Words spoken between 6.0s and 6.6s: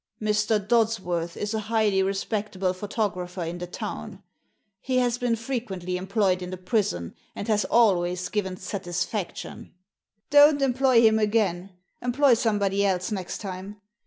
ployed in the